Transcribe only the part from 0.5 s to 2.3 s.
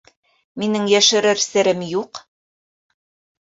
Минең йәшерер серем юҡ.